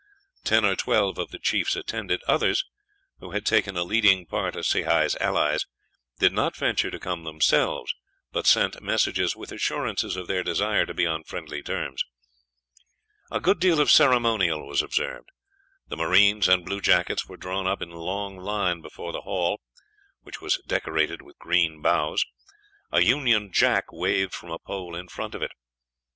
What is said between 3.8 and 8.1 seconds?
leading part as Sehi's allies, did not venture to come themselves,